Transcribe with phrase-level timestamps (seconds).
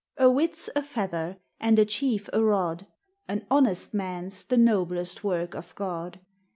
[0.17, 2.87] A wit 's a feather, and a chief a rod;
[3.27, 6.19] An honest man 's the noblest work of God.